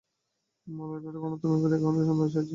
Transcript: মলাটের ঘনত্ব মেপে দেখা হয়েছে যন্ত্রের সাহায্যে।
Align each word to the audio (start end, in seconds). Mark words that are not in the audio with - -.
মলাটের 0.67 1.15
ঘনত্ব 1.21 1.43
মেপে 1.51 1.67
দেখা 1.71 1.87
হয়েছে 1.87 2.05
যন্ত্রের 2.07 2.31
সাহায্যে। 2.33 2.49